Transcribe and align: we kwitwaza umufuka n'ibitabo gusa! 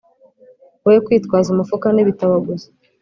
we 0.87 0.93
kwitwaza 1.05 1.47
umufuka 1.51 1.87
n'ibitabo 1.91 2.35
gusa! 2.47 2.69